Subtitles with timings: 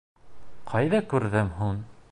[0.71, 1.81] Ҡайҙа күрҙем һуң?